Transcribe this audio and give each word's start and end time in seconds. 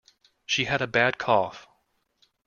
She 0.47 0.65
had 0.65 0.81
a 0.81 0.87
bad 0.87 1.19
cough. 1.19 1.67